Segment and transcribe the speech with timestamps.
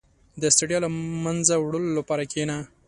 [0.41, 0.89] •د ستړیا له
[1.23, 2.57] منځه وړلو لپاره کښېنه.